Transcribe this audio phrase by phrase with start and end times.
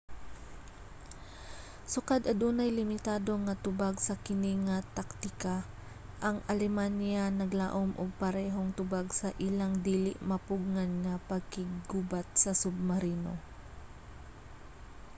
[1.93, 5.55] sukad adunay limitado nga tubag sa kini nga taktika
[6.27, 13.33] ang alemanya naglaom og parehong tubag sa ilang dili mapugngan nga pakiggubat sa submarino